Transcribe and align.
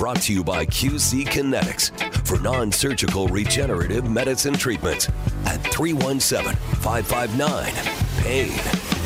Brought 0.00 0.22
to 0.22 0.32
you 0.32 0.42
by 0.42 0.64
QC 0.64 1.26
Kinetix 1.26 2.26
for 2.26 2.40
non 2.40 2.72
surgical 2.72 3.28
regenerative 3.28 4.10
medicine 4.10 4.54
treatments 4.54 5.10
at 5.44 5.58
317 5.74 6.56
559 6.76 7.74
PAIN. 8.22 8.99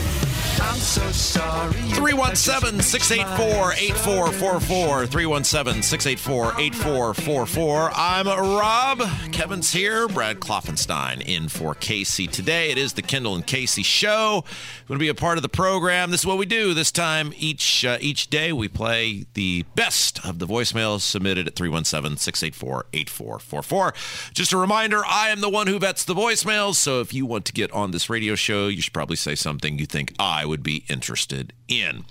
I'm 0.66 0.80
so 0.80 1.06
sorry. 1.12 1.73
317 1.73 2.80
684 2.80 3.72
8444. 3.74 5.06
317 5.06 5.82
684 5.82 6.60
8444. 6.60 7.91
I'm 7.95 8.27
Rob. 8.27 9.02
Kevin's 9.30 9.72
here. 9.72 10.08
Brad 10.08 10.41
Klopfenstein 10.41 11.20
in 11.20 11.48
for 11.48 11.74
Casey 11.74 12.27
today. 12.27 12.70
It 12.70 12.78
is 12.78 12.95
the 12.95 13.02
Kendall 13.02 13.34
and 13.34 13.46
Casey 13.46 13.82
show. 13.82 14.42
Going 14.88 14.98
to 14.98 15.02
be 15.02 15.08
a 15.08 15.14
part 15.14 15.36
of 15.36 15.42
the 15.42 15.50
program. 15.50 16.10
This 16.10 16.20
is 16.20 16.27
what 16.27 16.38
we 16.38 16.46
do. 16.46 16.72
This 16.72 16.91
time, 16.91 17.34
each 17.36 17.84
uh, 17.84 17.98
each 18.00 18.30
day, 18.30 18.50
we 18.52 18.66
play 18.66 19.27
the 19.34 19.64
best 19.74 20.24
of 20.24 20.38
the 20.38 20.46
voicemails 20.46 21.02
submitted 21.02 21.46
at 21.46 21.56
317 21.56 22.16
684 22.16 22.86
8444. 22.92 23.94
Just 24.33 24.52
a 24.52 24.56
reminder 24.56 25.02
I 25.06 25.28
am 25.28 25.42
the 25.42 25.50
one 25.50 25.66
who 25.66 25.78
vets 25.78 26.05
the 26.05 26.14
voicemails. 26.14 26.77
So 26.77 27.00
if 27.00 27.12
you 27.12 27.27
want 27.27 27.44
to 27.44 27.52
get 27.52 27.70
on 27.72 27.91
this 27.91 28.08
radio 28.08 28.34
show, 28.34 28.69
you 28.69 28.80
should 28.80 28.94
probably 28.94 29.16
say 29.16 29.34
something 29.34 29.78
you 29.78 29.86
think 29.86 30.14
I 30.19 30.46
would 30.46 30.53
be 30.62 30.84
interested 30.88 31.52
in. 31.69 32.05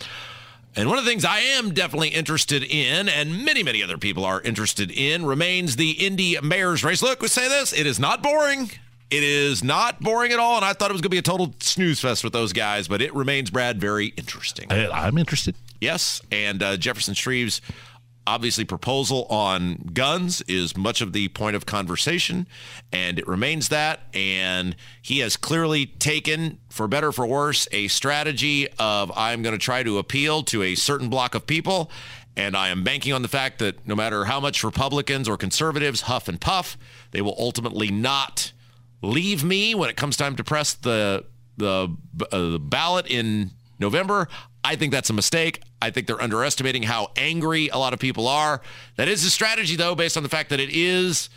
And 0.75 0.89
one 0.89 0.97
of 0.97 1.05
the 1.05 1.09
things 1.09 1.23
I 1.23 1.39
am 1.39 1.73
definitely 1.73 2.09
interested 2.09 2.63
in, 2.63 3.07
and 3.07 3.45
many, 3.45 3.61
many 3.61 3.83
other 3.83 3.97
people 3.97 4.25
are 4.25 4.41
interested 4.41 4.89
in, 4.89 5.25
remains 5.25 5.75
the 5.75 5.91
Indy 5.91 6.39
mayor's 6.41 6.83
race. 6.83 7.03
Look, 7.03 7.21
we 7.21 7.27
say 7.27 7.47
this 7.47 7.73
it 7.73 7.85
is 7.85 7.99
not 7.99 8.23
boring. 8.23 8.71
It 9.11 9.21
is 9.21 9.63
not 9.63 10.01
boring 10.01 10.31
at 10.31 10.39
all. 10.39 10.55
And 10.55 10.65
I 10.65 10.73
thought 10.73 10.89
it 10.89 10.93
was 10.93 11.01
going 11.01 11.09
to 11.09 11.15
be 11.15 11.19
a 11.19 11.21
total 11.21 11.53
snooze 11.59 11.99
fest 11.99 12.23
with 12.23 12.33
those 12.33 12.51
guys, 12.51 12.87
but 12.87 12.99
it 12.99 13.13
remains, 13.13 13.51
Brad, 13.51 13.79
very 13.79 14.07
interesting. 14.17 14.71
I, 14.71 14.89
I'm 14.89 15.19
interested. 15.19 15.53
Yes. 15.79 16.19
And 16.31 16.63
uh, 16.63 16.77
Jefferson 16.77 17.13
Shreve's 17.13 17.61
obviously 18.25 18.63
proposal 18.63 19.25
on 19.29 19.75
guns 19.93 20.41
is 20.43 20.77
much 20.77 21.01
of 21.01 21.13
the 21.13 21.27
point 21.29 21.55
of 21.55 21.65
conversation 21.65 22.47
and 22.91 23.19
it 23.19 23.27
remains 23.27 23.69
that 23.69 24.01
and 24.13 24.75
he 25.01 25.19
has 25.19 25.35
clearly 25.35 25.85
taken 25.85 26.57
for 26.69 26.87
better 26.87 27.09
or 27.09 27.11
for 27.11 27.25
worse 27.25 27.67
a 27.71 27.87
strategy 27.89 28.67
of 28.79 29.11
i'm 29.15 29.41
going 29.41 29.53
to 29.53 29.63
try 29.63 29.83
to 29.83 29.97
appeal 29.97 30.41
to 30.43 30.63
a 30.63 30.75
certain 30.75 31.09
block 31.09 31.35
of 31.35 31.45
people 31.45 31.91
and 32.37 32.55
i 32.55 32.69
am 32.69 32.83
banking 32.83 33.11
on 33.11 33.21
the 33.21 33.27
fact 33.27 33.59
that 33.59 33.85
no 33.85 33.95
matter 33.95 34.25
how 34.25 34.39
much 34.39 34.63
republicans 34.63 35.27
or 35.27 35.35
conservatives 35.35 36.01
huff 36.01 36.27
and 36.27 36.39
puff 36.39 36.77
they 37.11 37.21
will 37.21 37.35
ultimately 37.37 37.91
not 37.91 38.53
leave 39.01 39.43
me 39.43 39.75
when 39.75 39.89
it 39.89 39.97
comes 39.97 40.15
time 40.15 40.35
to 40.35 40.43
press 40.43 40.73
the 40.73 41.25
the, 41.57 41.95
uh, 42.31 42.49
the 42.51 42.59
ballot 42.59 43.07
in 43.07 43.51
November. 43.79 44.27
I 44.63 44.75
think 44.75 44.91
that's 44.91 45.09
a 45.09 45.13
mistake. 45.13 45.61
I 45.81 45.89
think 45.89 46.07
they're 46.07 46.21
underestimating 46.21 46.83
how 46.83 47.11
angry 47.17 47.69
a 47.69 47.77
lot 47.77 47.93
of 47.93 47.99
people 47.99 48.27
are. 48.27 48.61
That 48.95 49.07
is 49.07 49.23
a 49.25 49.29
strategy, 49.29 49.75
though, 49.75 49.95
based 49.95 50.15
on 50.15 50.23
the 50.23 50.29
fact 50.29 50.49
that 50.49 50.59
it 50.59 50.69
is. 50.71 51.29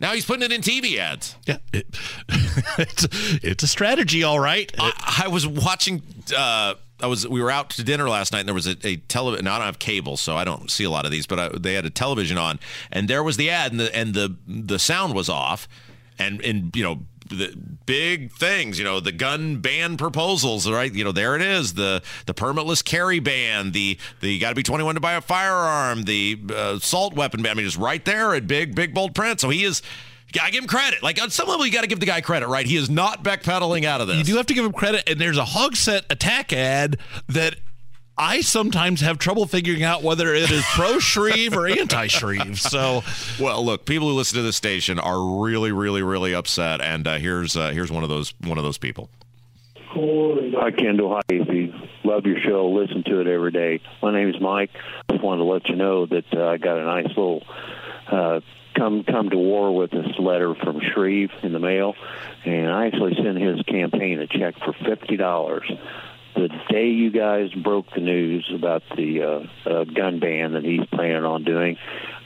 Now 0.00 0.12
he's 0.12 0.24
putting 0.24 0.44
it 0.44 0.52
in 0.52 0.60
TV 0.60 0.98
ads. 0.98 1.36
Yeah, 1.44 1.58
it, 1.72 1.86
it's 2.78 3.08
it's 3.42 3.62
a 3.64 3.66
strategy, 3.66 4.22
all 4.22 4.38
right. 4.38 4.72
I, 4.78 5.24
I 5.24 5.28
was 5.28 5.46
watching. 5.46 6.02
Uh, 6.36 6.74
I 7.00 7.06
was. 7.06 7.26
We 7.26 7.42
were 7.42 7.50
out 7.50 7.70
to 7.70 7.82
dinner 7.82 8.08
last 8.08 8.32
night, 8.32 8.40
and 8.40 8.48
there 8.48 8.54
was 8.54 8.68
a, 8.68 8.76
a 8.84 8.96
television. 8.96 9.48
I 9.48 9.58
don't 9.58 9.66
have 9.66 9.80
cable, 9.80 10.16
so 10.16 10.36
I 10.36 10.44
don't 10.44 10.70
see 10.70 10.84
a 10.84 10.90
lot 10.90 11.04
of 11.04 11.10
these. 11.10 11.26
But 11.26 11.38
I, 11.40 11.48
they 11.48 11.74
had 11.74 11.84
a 11.84 11.90
television 11.90 12.38
on, 12.38 12.60
and 12.92 13.08
there 13.08 13.24
was 13.24 13.36
the 13.36 13.50
ad, 13.50 13.72
and 13.72 13.80
the 13.80 13.94
and 13.94 14.14
the 14.14 14.36
the 14.46 14.78
sound 14.78 15.14
was 15.14 15.28
off, 15.28 15.68
and 16.16 16.40
and 16.42 16.74
you 16.76 16.84
know 16.84 17.00
the 17.28 17.54
big 17.86 18.32
things, 18.32 18.78
you 18.78 18.84
know, 18.84 19.00
the 19.00 19.12
gun 19.12 19.58
ban 19.58 19.96
proposals, 19.96 20.70
right? 20.70 20.92
You 20.92 21.04
know, 21.04 21.12
there 21.12 21.36
it 21.36 21.42
is, 21.42 21.74
the 21.74 22.02
the 22.26 22.34
permitless 22.34 22.84
carry 22.84 23.20
ban, 23.20 23.72
the 23.72 23.98
the 24.20 24.32
you 24.32 24.40
got 24.40 24.50
to 24.50 24.54
be 24.54 24.62
21 24.62 24.94
to 24.94 25.00
buy 25.00 25.14
a 25.14 25.20
firearm, 25.20 26.02
the 26.02 26.38
uh, 26.50 26.76
assault 26.76 27.14
weapon 27.14 27.42
ban. 27.42 27.52
I 27.52 27.54
mean, 27.54 27.66
just 27.66 27.76
right 27.78 28.04
there 28.04 28.34
in 28.34 28.46
big 28.46 28.74
big 28.74 28.94
bold 28.94 29.14
print. 29.14 29.40
So 29.40 29.48
he 29.48 29.64
is. 29.64 29.82
I 30.42 30.50
give 30.50 30.62
him 30.62 30.68
credit. 30.68 31.02
Like 31.02 31.22
on 31.22 31.30
some 31.30 31.48
level, 31.48 31.64
you 31.64 31.72
got 31.72 31.80
to 31.80 31.86
give 31.86 32.00
the 32.00 32.06
guy 32.06 32.20
credit, 32.20 32.48
right? 32.48 32.66
He 32.66 32.76
is 32.76 32.90
not 32.90 33.24
backpedaling 33.24 33.84
out 33.84 34.02
of 34.02 34.08
this. 34.08 34.18
You 34.18 34.24
do 34.24 34.36
have 34.36 34.44
to 34.46 34.54
give 34.54 34.62
him 34.62 34.72
credit. 34.72 35.08
And 35.08 35.18
there's 35.18 35.38
a 35.38 35.44
Hogsett 35.44 36.02
attack 36.10 36.52
ad 36.52 36.98
that 37.28 37.56
I 38.18 38.40
sometimes 38.40 39.00
have 39.00 39.18
trouble 39.18 39.46
figuring 39.46 39.84
out 39.84 40.02
whether 40.02 40.34
it 40.34 40.50
is 40.50 40.64
pro 40.74 40.98
Shreve 40.98 41.56
or 41.56 41.68
anti 41.68 42.08
Shreve. 42.08 42.60
So, 42.60 43.04
well, 43.40 43.64
look, 43.64 43.86
people 43.86 44.08
who 44.08 44.14
listen 44.14 44.36
to 44.36 44.42
this 44.42 44.56
station 44.56 44.98
are 44.98 45.40
really, 45.40 45.70
really, 45.70 46.02
really 46.02 46.34
upset. 46.34 46.80
And 46.80 47.06
uh, 47.06 47.18
here's 47.18 47.56
uh, 47.56 47.70
here's 47.70 47.92
one 47.92 48.02
of 48.02 48.08
those 48.08 48.34
one 48.44 48.58
of 48.58 48.64
those 48.64 48.78
people. 48.78 49.08
Hi, 50.60 50.72
Kendall. 50.72 51.14
Hi, 51.14 51.20
Casey. 51.28 51.72
Love 52.04 52.26
your 52.26 52.40
show. 52.40 52.68
Listen 52.70 53.04
to 53.04 53.20
it 53.20 53.26
every 53.26 53.52
day. 53.52 53.80
My 54.02 54.12
name 54.12 54.28
is 54.28 54.40
Mike. 54.40 54.70
Just 55.10 55.22
wanted 55.22 55.38
to 55.38 55.44
let 55.44 55.68
you 55.68 55.76
know 55.76 56.06
that 56.06 56.24
uh, 56.34 56.48
I 56.48 56.56
got 56.56 56.78
a 56.78 56.84
nice 56.84 57.08
little 57.08 57.44
uh, 58.10 58.40
come 58.74 59.04
come 59.04 59.30
to 59.30 59.36
war 59.36 59.74
with 59.74 59.90
this 59.90 60.18
letter 60.18 60.54
from 60.56 60.80
Shreve 60.92 61.30
in 61.42 61.52
the 61.52 61.58
mail, 61.58 61.94
and 62.44 62.68
I 62.68 62.86
actually 62.86 63.14
sent 63.14 63.38
his 63.38 63.62
campaign 63.62 64.20
a 64.20 64.26
check 64.26 64.56
for 64.58 64.72
fifty 64.72 65.16
dollars 65.16 65.70
the 66.38 66.48
day 66.70 66.88
you 66.88 67.10
guys 67.10 67.52
broke 67.52 67.86
the 67.94 68.00
news 68.00 68.50
about 68.54 68.82
the 68.96 69.22
uh, 69.22 69.68
uh, 69.68 69.84
gun 69.84 70.20
ban 70.20 70.52
that 70.52 70.64
he's 70.64 70.86
planning 70.86 71.24
on 71.24 71.42
doing, 71.42 71.76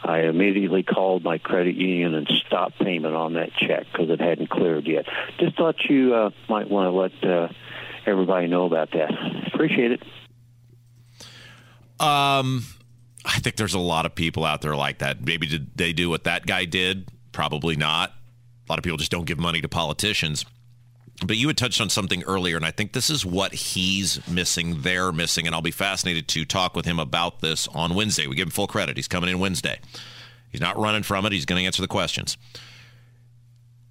I 0.05 0.21
immediately 0.21 0.83
called 0.83 1.25
my 1.25 1.39
credit 1.39 1.77
union 1.77 2.15
and 2.15 2.29
stopped 2.47 2.79
payment 2.79 3.15
on 3.15 3.35
that 3.35 3.51
check 3.55 3.87
because 3.91 4.11
it 4.11 4.21
hadn't 4.21 4.51
cleared 4.51 4.87
yet. 4.87 5.07
Just 5.39 5.57
thought 5.57 5.77
you 5.89 6.15
uh, 6.15 6.31
might 6.49 6.69
want 6.69 6.93
to 6.93 7.25
let 7.25 7.33
uh, 7.33 7.49
everybody 8.05 8.49
know 8.49 8.67
about 8.67 8.91
that. 8.93 9.11
Appreciate 9.47 9.93
it. 9.93 10.03
Um, 11.99 12.65
I 13.25 13.39
think 13.39 13.57
there's 13.57 13.75
a 13.75 13.79
lot 13.79 14.05
of 14.05 14.15
people 14.15 14.45
out 14.45 14.61
there 14.61 14.77
like 14.77 14.99
that. 14.99 15.25
Maybe 15.25 15.47
did 15.47 15.77
they 15.77 15.93
do 15.93 16.11
what 16.11 16.25
that 16.25 16.47
guy 16.47 16.65
did? 16.65 17.09
Probably 17.31 17.77
not. 17.77 18.11
A 18.11 18.73
lot 18.73 18.79
of 18.79 18.83
people 18.83 18.99
just 18.99 19.11
don't 19.11 19.25
give 19.25 19.39
money 19.39 19.61
to 19.61 19.69
politicians. 19.69 20.45
But 21.25 21.37
you 21.37 21.47
had 21.47 21.57
touched 21.57 21.81
on 21.81 21.89
something 21.89 22.23
earlier, 22.25 22.57
and 22.57 22.65
I 22.65 22.71
think 22.71 22.93
this 22.93 23.09
is 23.09 23.25
what 23.25 23.55
he's 23.55 24.27
missing, 24.29 24.83
they're 24.83 25.13
missing, 25.13 25.47
and 25.47 25.55
I'll 25.55 25.63
be 25.63 25.71
fascinated 25.71 26.29
to 26.29 26.45
talk 26.45 26.75
with 26.75 26.85
him 26.85 26.99
about 26.99 27.41
this 27.41 27.69
on 27.69 27.95
Wednesday. 27.95 28.27
We 28.27 28.37
give 28.37 28.49
him 28.49 28.53
full 28.53 28.67
credit. 28.67 28.97
He's 28.97 29.09
coming 29.09 29.31
in 29.31 29.39
Wednesday. 29.39 29.79
He's 30.51 30.61
not 30.61 30.79
running 30.79 31.03
from 31.03 31.25
it. 31.25 31.33
He's 31.33 31.47
going 31.47 31.61
to 31.61 31.67
answer 31.67 31.81
the 31.81 31.89
questions. 31.89 32.37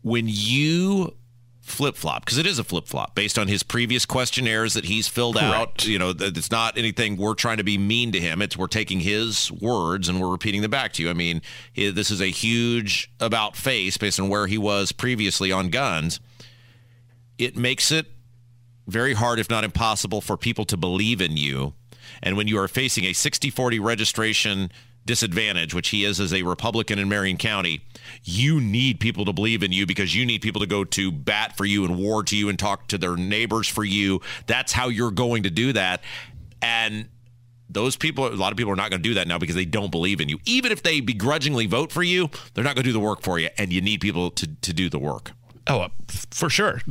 When 0.01 0.25
you 0.27 1.15
flip 1.61 1.95
flop, 1.95 2.25
because 2.25 2.37
it 2.37 2.45
is 2.45 2.59
a 2.59 2.63
flip 2.63 2.87
flop 2.87 3.15
based 3.15 3.39
on 3.39 3.47
his 3.47 3.63
previous 3.63 4.05
questionnaires 4.05 4.73
that 4.73 4.85
he's 4.85 5.07
filled 5.07 5.37
Correct. 5.37 5.53
out. 5.53 5.87
You 5.87 5.99
know, 5.99 6.13
it's 6.17 6.51
not 6.51 6.77
anything 6.77 7.17
we're 7.17 7.35
trying 7.35 7.57
to 7.57 7.63
be 7.63 7.77
mean 7.77 8.11
to 8.11 8.19
him. 8.19 8.41
It's 8.41 8.57
we're 8.57 8.67
taking 8.67 8.99
his 8.99 9.51
words 9.51 10.09
and 10.09 10.19
we're 10.19 10.31
repeating 10.31 10.63
them 10.63 10.71
back 10.71 10.91
to 10.93 11.03
you. 11.03 11.09
I 11.09 11.13
mean, 11.13 11.41
this 11.75 12.11
is 12.11 12.19
a 12.19 12.27
huge 12.27 13.11
about 13.19 13.55
face 13.55 13.95
based 13.97 14.19
on 14.19 14.27
where 14.27 14.47
he 14.47 14.57
was 14.57 14.91
previously 14.91 15.51
on 15.51 15.69
guns 15.69 16.19
it 17.41 17.57
makes 17.57 17.91
it 17.91 18.05
very 18.87 19.13
hard, 19.13 19.39
if 19.39 19.49
not 19.49 19.63
impossible, 19.63 20.21
for 20.21 20.37
people 20.37 20.65
to 20.65 20.77
believe 20.77 21.21
in 21.21 21.37
you. 21.37 21.73
And 22.21 22.37
when 22.37 22.47
you 22.47 22.59
are 22.59 22.67
facing 22.67 23.05
a 23.05 23.13
60 23.13 23.49
40 23.49 23.79
registration 23.79 24.71
disadvantage, 25.05 25.73
which 25.73 25.89
he 25.89 26.05
is 26.05 26.19
as 26.19 26.33
a 26.33 26.43
Republican 26.43 26.99
in 26.99 27.09
Marion 27.09 27.37
County, 27.37 27.81
you 28.23 28.61
need 28.61 28.99
people 28.99 29.25
to 29.25 29.33
believe 29.33 29.63
in 29.63 29.71
you 29.71 29.87
because 29.87 30.15
you 30.15 30.25
need 30.25 30.41
people 30.41 30.61
to 30.61 30.67
go 30.67 30.83
to 30.83 31.11
bat 31.11 31.57
for 31.57 31.65
you 31.65 31.83
and 31.83 31.97
war 31.97 32.23
to 32.23 32.35
you 32.35 32.49
and 32.49 32.59
talk 32.59 32.87
to 32.87 32.97
their 32.97 33.15
neighbors 33.15 33.67
for 33.67 33.83
you. 33.83 34.21
That's 34.45 34.71
how 34.71 34.89
you're 34.89 35.11
going 35.11 35.43
to 35.43 35.49
do 35.49 35.73
that. 35.73 36.03
And 36.61 37.09
those 37.67 37.95
people, 37.95 38.27
a 38.27 38.35
lot 38.35 38.51
of 38.51 38.57
people 38.57 38.73
are 38.73 38.75
not 38.75 38.91
going 38.91 39.01
to 39.01 39.09
do 39.09 39.15
that 39.15 39.27
now 39.27 39.39
because 39.39 39.55
they 39.55 39.65
don't 39.65 39.89
believe 39.89 40.21
in 40.21 40.29
you. 40.29 40.37
Even 40.45 40.71
if 40.71 40.83
they 40.83 40.99
begrudgingly 40.99 41.65
vote 41.65 41.91
for 41.91 42.03
you, 42.03 42.29
they're 42.53 42.63
not 42.63 42.75
going 42.75 42.83
to 42.83 42.89
do 42.89 42.93
the 42.93 42.99
work 42.99 43.21
for 43.21 43.39
you. 43.39 43.49
And 43.57 43.73
you 43.73 43.81
need 43.81 44.01
people 44.01 44.29
to, 44.31 44.47
to 44.47 44.73
do 44.73 44.89
the 44.89 44.99
work. 44.99 45.31
Oh, 45.67 45.87
for 46.31 46.49
sure. 46.49 46.81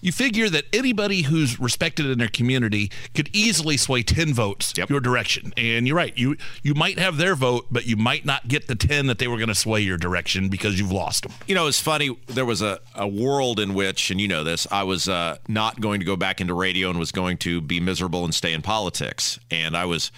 You 0.00 0.10
figure 0.10 0.48
that 0.48 0.64
anybody 0.72 1.22
who's 1.22 1.60
respected 1.60 2.06
in 2.06 2.18
their 2.18 2.28
community 2.28 2.90
could 3.14 3.28
easily 3.32 3.76
sway 3.76 4.02
10 4.02 4.32
votes 4.32 4.72
yep. 4.76 4.88
your 4.88 5.00
direction. 5.00 5.52
And 5.56 5.86
you're 5.86 5.96
right. 5.96 6.16
You 6.16 6.36
you 6.62 6.74
might 6.74 6.98
have 6.98 7.18
their 7.18 7.34
vote, 7.34 7.66
but 7.70 7.86
you 7.86 7.96
might 7.96 8.24
not 8.24 8.48
get 8.48 8.68
the 8.68 8.74
10 8.74 9.06
that 9.08 9.18
they 9.18 9.28
were 9.28 9.36
going 9.36 9.48
to 9.48 9.54
sway 9.54 9.80
your 9.82 9.98
direction 9.98 10.48
because 10.48 10.78
you've 10.78 10.92
lost 10.92 11.24
them. 11.24 11.32
You 11.46 11.54
know, 11.54 11.66
it's 11.66 11.80
funny. 11.80 12.16
There 12.26 12.46
was 12.46 12.62
a, 12.62 12.80
a 12.94 13.06
world 13.06 13.60
in 13.60 13.74
which, 13.74 14.10
and 14.10 14.20
you 14.20 14.28
know 14.28 14.44
this, 14.44 14.66
I 14.70 14.82
was 14.84 15.08
uh, 15.08 15.36
not 15.46 15.80
going 15.80 16.00
to 16.00 16.06
go 16.06 16.16
back 16.16 16.40
into 16.40 16.54
radio 16.54 16.88
and 16.88 16.98
was 16.98 17.12
going 17.12 17.36
to 17.38 17.60
be 17.60 17.80
miserable 17.80 18.24
and 18.24 18.34
stay 18.34 18.54
in 18.54 18.62
politics. 18.62 19.38
And 19.50 19.76
I 19.76 19.84
was 19.84 20.10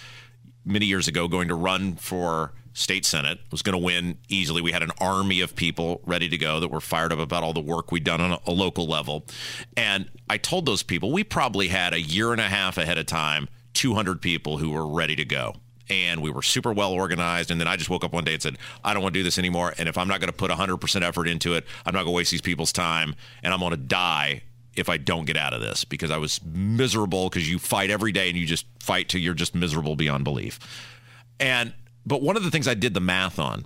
many 0.65 0.85
years 0.85 1.09
ago 1.09 1.27
going 1.27 1.49
to 1.49 1.55
run 1.55 1.95
for 1.95 2.53
state 2.73 3.05
senate, 3.05 3.39
was 3.51 3.61
going 3.61 3.77
to 3.77 3.83
win 3.83 4.17
easily. 4.27 4.61
We 4.61 4.71
had 4.71 4.83
an 4.83 4.91
army 4.99 5.41
of 5.41 5.55
people 5.55 6.01
ready 6.05 6.27
to 6.29 6.37
go 6.37 6.59
that 6.59 6.69
were 6.69 6.81
fired 6.81 7.13
up 7.13 7.19
about 7.19 7.43
all 7.43 7.53
the 7.53 7.61
work 7.61 7.91
we'd 7.91 8.03
done 8.03 8.19
on 8.19 8.31
a, 8.31 8.39
a 8.47 8.51
local 8.51 8.87
level. 8.87 9.25
And 9.77 10.09
I 10.29 10.37
told 10.37 10.65
those 10.65 10.83
people 10.83 11.11
we 11.11 11.23
probably 11.23 11.67
had 11.67 11.93
a 11.93 12.01
year 12.01 12.31
and 12.31 12.41
a 12.41 12.49
half 12.49 12.77
ahead 12.77 12.97
of 12.97 13.05
time 13.05 13.47
200 13.73 14.21
people 14.21 14.57
who 14.57 14.71
were 14.71 14.87
ready 14.87 15.15
to 15.15 15.25
go 15.25 15.55
and 15.89 16.21
we 16.21 16.31
were 16.31 16.41
super 16.41 16.71
well 16.71 16.91
organized. 16.91 17.51
And 17.51 17.59
then 17.59 17.67
I 17.67 17.75
just 17.75 17.89
woke 17.89 18.03
up 18.03 18.13
one 18.13 18.23
day 18.23 18.33
and 18.33 18.41
said, 18.41 18.57
I 18.83 18.93
don't 18.93 19.03
want 19.03 19.13
to 19.13 19.19
do 19.19 19.23
this 19.23 19.37
anymore. 19.37 19.73
And 19.77 19.89
if 19.89 19.97
I'm 19.97 20.07
not 20.07 20.19
going 20.19 20.31
to 20.31 20.35
put 20.35 20.49
100% 20.49 21.01
effort 21.01 21.27
into 21.27 21.53
it, 21.53 21.65
I'm 21.85 21.93
not 21.93 22.03
going 22.03 22.13
to 22.13 22.17
waste 22.17 22.31
these 22.31 22.41
people's 22.41 22.71
time, 22.71 23.15
and 23.41 23.53
I'm 23.53 23.59
going 23.59 23.71
to 23.71 23.77
die 23.77 24.43
if 24.75 24.89
I 24.89 24.97
don't 24.97 25.25
get 25.25 25.37
out 25.37 25.53
of 25.53 25.61
this 25.61 25.85
because 25.85 26.09
I 26.09 26.17
was 26.17 26.41
miserable 26.43 27.29
because 27.29 27.49
you 27.49 27.59
fight 27.59 27.91
every 27.91 28.11
day 28.11 28.29
and 28.29 28.37
you 28.37 28.45
just 28.45 28.65
fight 28.79 29.07
till 29.07 29.21
you're 29.21 29.35
just 29.35 29.53
miserable 29.53 29.95
beyond 29.95 30.23
belief. 30.23 30.59
And 31.39 31.73
but 32.05 32.21
one 32.21 32.37
of 32.37 32.43
the 32.43 32.51
things 32.51 32.67
I 32.67 32.73
did 32.73 32.93
the 32.93 32.99
math 32.99 33.39
on 33.39 33.65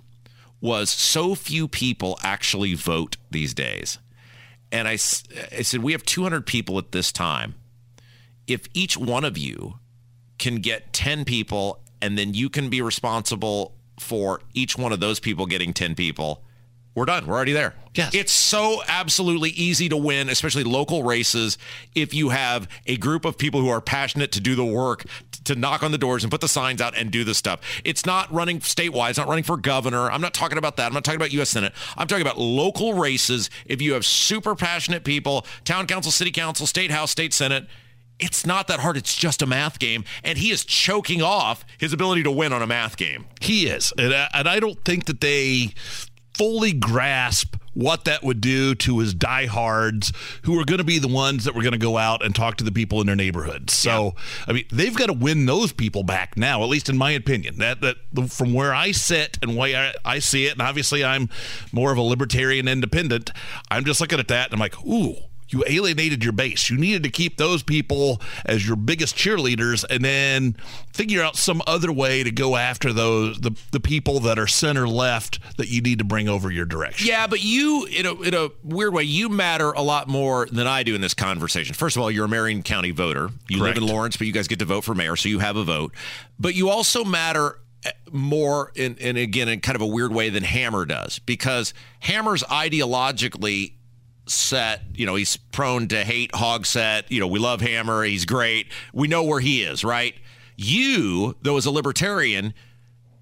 was 0.60 0.90
so 0.90 1.34
few 1.34 1.68
people 1.68 2.18
actually 2.22 2.74
vote 2.74 3.16
these 3.30 3.54
days. 3.54 3.98
And 4.70 4.86
I, 4.86 4.92
I 4.92 4.96
said, 4.96 5.82
we 5.82 5.92
have 5.92 6.02
200 6.02 6.46
people 6.46 6.78
at 6.78 6.92
this 6.92 7.12
time. 7.12 7.54
If 8.46 8.66
each 8.74 8.96
one 8.96 9.24
of 9.24 9.38
you 9.38 9.78
can 10.38 10.56
get 10.56 10.92
10 10.92 11.24
people 11.24 11.80
and 12.00 12.18
then 12.18 12.34
you 12.34 12.48
can 12.50 12.68
be 12.68 12.80
responsible 12.82 13.74
for 13.98 14.40
each 14.54 14.76
one 14.76 14.92
of 14.92 15.00
those 15.00 15.20
people 15.20 15.46
getting 15.46 15.72
10 15.72 15.94
people, 15.94 16.44
we're 16.94 17.04
done. 17.04 17.26
We're 17.26 17.36
already 17.36 17.52
there. 17.52 17.74
Yes. 17.94 18.14
It's 18.14 18.32
so 18.32 18.82
absolutely 18.86 19.50
easy 19.50 19.88
to 19.88 19.96
win, 19.96 20.28
especially 20.28 20.64
local 20.64 21.02
races, 21.02 21.56
if 21.94 22.12
you 22.12 22.30
have 22.30 22.68
a 22.86 22.96
group 22.96 23.24
of 23.24 23.38
people 23.38 23.60
who 23.60 23.68
are 23.68 23.80
passionate 23.80 24.32
to 24.32 24.40
do 24.40 24.54
the 24.54 24.64
work, 24.64 25.04
to 25.44 25.54
knock 25.54 25.82
on 25.82 25.92
the 25.92 25.98
doors 25.98 26.24
and 26.24 26.30
put 26.30 26.40
the 26.40 26.48
signs 26.48 26.80
out 26.80 26.96
and 26.96 27.10
do 27.10 27.24
the 27.24 27.34
stuff. 27.34 27.60
It's 27.84 28.06
not 28.06 28.32
running 28.32 28.60
statewide, 28.60 29.10
it's 29.10 29.18
not 29.18 29.28
running 29.28 29.44
for 29.44 29.56
governor. 29.56 30.10
I'm 30.10 30.20
not 30.20 30.34
talking 30.34 30.58
about 30.58 30.76
that. 30.76 30.86
I'm 30.86 30.94
not 30.94 31.04
talking 31.04 31.20
about 31.20 31.32
U.S. 31.32 31.50
Senate. 31.50 31.72
I'm 31.96 32.06
talking 32.06 32.22
about 32.22 32.38
local 32.38 32.94
races. 32.94 33.50
If 33.66 33.82
you 33.82 33.94
have 33.94 34.04
super 34.04 34.54
passionate 34.54 35.04
people, 35.04 35.46
town 35.64 35.86
council, 35.86 36.12
city 36.12 36.30
council, 36.30 36.66
state 36.66 36.90
house, 36.90 37.10
state 37.10 37.32
senate, 37.32 37.66
it's 38.18 38.44
not 38.44 38.66
that 38.68 38.80
hard. 38.80 38.96
It's 38.96 39.14
just 39.14 39.42
a 39.42 39.46
math 39.46 39.78
game. 39.78 40.04
And 40.24 40.38
he 40.38 40.50
is 40.50 40.64
choking 40.64 41.22
off 41.22 41.64
his 41.78 41.92
ability 41.92 42.24
to 42.24 42.30
win 42.30 42.52
on 42.52 42.62
a 42.62 42.66
math 42.66 42.96
game. 42.96 43.26
He 43.40 43.68
is. 43.68 43.92
And 43.96 44.12
I, 44.12 44.28
and 44.34 44.48
I 44.48 44.60
don't 44.60 44.84
think 44.84 45.06
that 45.06 45.20
they 45.20 45.72
fully 46.38 46.72
grasp 46.72 47.56
what 47.74 48.06
that 48.06 48.24
would 48.24 48.40
do 48.40 48.74
to 48.74 48.98
his 48.98 49.14
diehards 49.14 50.12
who 50.42 50.58
are 50.58 50.64
going 50.64 50.78
to 50.78 50.84
be 50.84 50.98
the 50.98 51.06
ones 51.06 51.44
that 51.44 51.54
were 51.54 51.62
going 51.62 51.72
to 51.72 51.78
go 51.78 51.96
out 51.96 52.24
and 52.24 52.34
talk 52.34 52.56
to 52.56 52.64
the 52.64 52.72
people 52.72 53.00
in 53.00 53.06
their 53.06 53.14
neighborhoods. 53.14 53.72
So, 53.72 54.14
yeah. 54.16 54.44
I 54.48 54.52
mean, 54.52 54.64
they've 54.72 54.96
got 54.96 55.06
to 55.06 55.12
win 55.12 55.46
those 55.46 55.72
people 55.72 56.02
back 56.02 56.36
now, 56.36 56.62
at 56.64 56.68
least 56.68 56.88
in 56.88 56.98
my 56.98 57.12
opinion. 57.12 57.58
That 57.58 57.80
that 57.82 57.96
from 58.30 58.52
where 58.52 58.74
I 58.74 58.90
sit 58.90 59.38
and 59.42 59.56
way 59.56 59.76
I, 59.76 59.94
I 60.04 60.18
see 60.18 60.46
it, 60.46 60.52
and 60.52 60.62
obviously 60.62 61.04
I'm 61.04 61.28
more 61.70 61.92
of 61.92 61.98
a 61.98 62.02
libertarian 62.02 62.66
independent. 62.66 63.30
I'm 63.70 63.84
just 63.84 64.00
looking 64.00 64.18
at 64.18 64.28
that 64.28 64.46
and 64.46 64.54
I'm 64.54 64.60
like, 64.60 64.78
ooh, 64.84 65.16
you 65.50 65.64
alienated 65.66 66.22
your 66.22 66.32
base. 66.32 66.68
You 66.70 66.76
needed 66.76 67.02
to 67.04 67.10
keep 67.10 67.36
those 67.36 67.62
people 67.62 68.20
as 68.44 68.66
your 68.66 68.76
biggest 68.76 69.16
cheerleaders 69.16 69.84
and 69.88 70.04
then 70.04 70.56
figure 70.92 71.22
out 71.22 71.36
some 71.36 71.62
other 71.66 71.92
way 71.92 72.22
to 72.22 72.30
go 72.30 72.56
after 72.56 72.92
those 72.92 73.38
the, 73.40 73.52
the 73.72 73.80
people 73.80 74.20
that 74.20 74.38
are 74.38 74.46
center 74.46 74.86
left 74.86 75.38
that 75.56 75.68
you 75.68 75.80
need 75.80 75.98
to 75.98 76.04
bring 76.04 76.28
over 76.28 76.50
your 76.50 76.64
direction. 76.64 77.06
Yeah, 77.06 77.26
but 77.26 77.42
you 77.42 77.86
in 77.86 78.06
a, 78.06 78.20
in 78.22 78.34
a 78.34 78.50
weird 78.62 78.92
way, 78.92 79.04
you 79.04 79.28
matter 79.28 79.72
a 79.72 79.82
lot 79.82 80.08
more 80.08 80.46
than 80.50 80.66
I 80.66 80.82
do 80.82 80.94
in 80.94 81.00
this 81.00 81.14
conversation. 81.14 81.74
First 81.74 81.96
of 81.96 82.02
all, 82.02 82.10
you're 82.10 82.26
a 82.26 82.28
Marion 82.28 82.62
County 82.62 82.90
voter. 82.90 83.30
You 83.48 83.58
Correct. 83.58 83.76
live 83.76 83.88
in 83.88 83.88
Lawrence, 83.88 84.16
but 84.16 84.26
you 84.26 84.32
guys 84.32 84.48
get 84.48 84.58
to 84.58 84.64
vote 84.64 84.84
for 84.84 84.94
mayor, 84.94 85.16
so 85.16 85.28
you 85.28 85.38
have 85.38 85.56
a 85.56 85.64
vote. 85.64 85.94
But 86.38 86.54
you 86.54 86.70
also 86.70 87.04
matter 87.04 87.58
eh, 87.84 87.90
more 88.12 88.72
in, 88.74 88.96
in 88.96 89.16
again 89.16 89.48
in 89.48 89.60
kind 89.60 89.76
of 89.76 89.82
a 89.82 89.86
weird 89.86 90.12
way 90.12 90.30
than 90.30 90.44
Hammer 90.44 90.84
does 90.84 91.18
because 91.20 91.74
Hammer's 92.00 92.42
ideologically 92.44 93.72
set. 94.30 94.82
You 94.94 95.06
know, 95.06 95.14
he's 95.14 95.36
prone 95.36 95.88
to 95.88 96.04
hate 96.04 96.32
Hogsett. 96.32 97.04
You 97.08 97.20
know, 97.20 97.26
we 97.26 97.38
love 97.38 97.60
Hammer. 97.60 98.02
He's 98.04 98.24
great. 98.24 98.68
We 98.92 99.08
know 99.08 99.22
where 99.22 99.40
he 99.40 99.62
is, 99.62 99.84
right? 99.84 100.14
You, 100.56 101.36
though, 101.42 101.56
as 101.56 101.66
a 101.66 101.70
libertarian, 101.70 102.54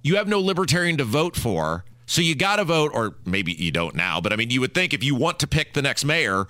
you 0.02 0.16
have 0.16 0.28
no 0.28 0.40
libertarian 0.40 0.96
to 0.98 1.04
vote 1.04 1.36
for. 1.36 1.84
So 2.06 2.22
you 2.22 2.34
got 2.34 2.56
to 2.56 2.64
vote, 2.64 2.92
or 2.94 3.16
maybe 3.24 3.52
you 3.52 3.72
don't 3.72 3.94
now, 3.94 4.20
but 4.20 4.32
I 4.32 4.36
mean, 4.36 4.50
you 4.50 4.60
would 4.60 4.74
think 4.74 4.94
if 4.94 5.02
you 5.02 5.14
want 5.16 5.40
to 5.40 5.46
pick 5.48 5.74
the 5.74 5.82
next 5.82 6.04
mayor, 6.04 6.46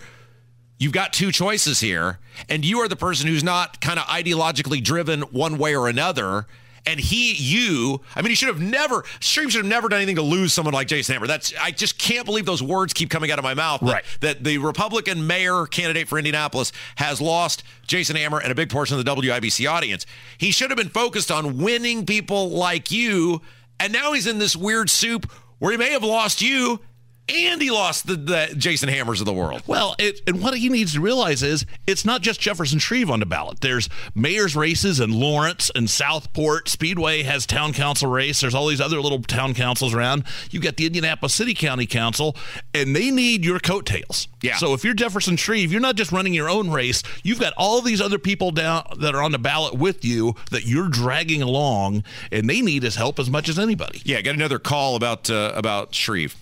you've 0.79 0.93
got 0.93 1.14
two 1.14 1.32
choices 1.32 1.81
here, 1.81 2.19
and 2.50 2.62
you 2.62 2.79
are 2.81 2.88
the 2.88 2.97
person 2.97 3.26
who's 3.26 3.43
not 3.43 3.81
kind 3.81 3.99
of 3.99 4.05
ideologically 4.05 4.85
driven 4.85 5.23
one 5.23 5.56
way 5.56 5.75
or 5.75 5.88
another 5.88 6.47
and 6.87 7.00
he, 7.00 7.35
you, 7.35 8.00
I 8.15 8.23
mean, 8.23 8.31
he 8.31 8.35
should 8.37 8.49
have 8.49 8.61
never, 8.61 9.05
Shreve 9.21 9.50
should 9.50 9.65
have 9.65 9.67
never 9.67 9.88
done 9.88 9.99
anything 9.99 10.17
to 10.17 10.23
lose 10.23 10.53
someone 10.53 10.73
like 10.73 10.87
Jason 10.87 11.15
Hammer. 11.15 11.27
That's, 11.27 11.53
I 11.61 11.73
just 11.73 11.99
can't 11.99 12.25
believe 12.25 12.47
those 12.47 12.62
words 12.62 12.93
keep 12.93 13.11
coming 13.11 13.31
out 13.31 13.38
of 13.38 13.43
my 13.43 13.55
mouth. 13.55 13.83
Right. 13.83 14.05
That, 14.21 14.38
that 14.38 14.44
the 14.44 14.59
Republican 14.59 15.27
mayor 15.27 15.67
candidate 15.67 16.09
for 16.09 16.19
Indianapolis 16.19 16.73
has 16.97 17.21
lost 17.21 17.65
Jason 17.87 18.17
Hammer 18.17 18.41
and 18.41 18.53
a 18.53 18.55
big 18.55 18.71
portion 18.71 18.99
of 18.99 19.05
the 19.05 19.11
WIBC 19.11 19.69
audience. 19.69 20.06
He 20.38 20.53
should 20.53 20.71
have 20.71 20.79
been 20.79 20.88
focused 20.88 21.31
on 21.31 21.59
winning 21.59 22.06
people 22.06 22.50
like 22.50 22.91
you. 22.91 23.43
And 23.81 23.93
now 23.93 24.12
he's 24.12 24.27
in 24.27 24.38
this 24.38 24.56
weird 24.56 24.88
soup 24.88 25.31
where 25.59 25.73
he 25.73 25.79
may 25.79 25.91
have 25.91 26.05
lost 26.05 26.41
you 26.41 26.81
and 27.28 27.61
he 27.61 27.70
lost 27.70 28.06
the, 28.06 28.14
the, 28.14 28.55
Jason 28.56 28.88
Hammers 28.88 29.20
of 29.20 29.26
the 29.26 29.32
world. 29.32 29.62
Well, 29.67 29.96
it, 29.99 30.20
and 30.26 30.40
what 30.40 30.56
he 30.56 30.69
needs 30.69 30.94
to 30.94 31.00
realize 31.00 31.43
is 31.43 31.67
it's 31.87 32.05
not 32.05 32.23
just 32.23 32.40
Jefferson 32.40 32.78
Shreve 32.78 33.11
on 33.11 33.20
the 33.20 33.26
ballot. 33.26 33.61
There's 33.61 33.88
mayor's 34.14 34.55
races 34.55 35.00
in 35.00 35.11
Lawrence 35.12 35.70
and 35.75 35.90
Southport. 35.90 36.69
Speedway 36.69 37.23
has 37.23 37.44
town 37.46 37.73
council 37.73 38.08
race. 38.08 38.40
There's 38.40 38.55
all 38.55 38.69
these 38.69 38.81
other 38.81 39.00
little 39.00 39.20
town 39.23 39.55
councils 39.55 39.93
around. 39.93 40.25
You 40.50 40.61
got 40.61 40.76
the 40.76 40.87
Indianapolis 40.87 41.34
City 41.34 41.55
County 41.55 41.87
Council, 41.87 42.37
and 42.73 42.94
they 42.94 43.11
need 43.11 43.44
your 43.44 43.58
coattails. 43.58 44.28
Yeah. 44.43 44.56
So 44.56 44.75
if 44.75 44.84
you're 44.84 44.94
Jefferson 44.94 45.37
Shreve, 45.37 45.73
you're 45.73 45.81
not 45.81 45.96
just 45.96 46.12
running 46.12 46.32
your 46.34 46.49
own 46.49 46.70
race. 46.70 47.02
You've 47.25 47.40
got 47.40 47.52
all 47.56 47.81
these 47.81 48.00
other 48.00 48.19
people 48.19 48.52
down 48.52 48.87
that 48.99 49.14
are 49.14 49.23
on 49.23 49.32
the 49.32 49.38
ballot 49.38 49.75
with 49.75 50.05
you 50.05 50.34
that 50.52 50.67
you're 50.67 50.88
dragging 50.88 51.43
along, 51.43 52.05
and 52.31 52.49
they 52.49 52.61
need 52.61 52.84
his 52.84 52.94
help 52.94 53.19
as 53.19 53.28
much 53.28 53.49
as 53.49 53.58
anybody. 53.58 54.00
Yeah, 54.05 54.19
I 54.19 54.23
got 54.23 54.34
another 54.34 54.58
call 54.58 54.94
about 54.94 55.28
uh, 55.28 55.52
about 55.56 55.94
Shreve. 55.94 56.37